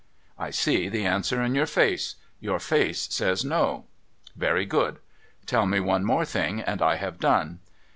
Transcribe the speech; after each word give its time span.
I 0.35 0.49
see 0.49 0.89
the 0.89 1.05
answer 1.05 1.43
in 1.43 1.53
your 1.53 1.67
face— 1.67 2.15
your 2.49 2.57
face 2.59 3.07
says. 3.11 3.45
No. 3.45 3.85
Very 4.35 4.65
good. 4.65 4.97
Tell 5.45 5.67
me 5.67 5.79
one 5.79 6.03
more 6.05 6.25
thing, 6.25 6.59
and 6.59 6.81
I 6.81 6.95
have 6.95 7.19
done. 7.19 7.59